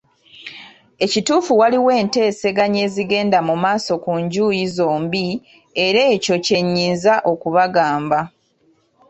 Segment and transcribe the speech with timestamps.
[1.11, 5.25] Kituufu waliwo enteeseganya ezigenda mu maaso ku njuyi zombi
[5.85, 8.19] era ekyo kyennyinza okubagamba.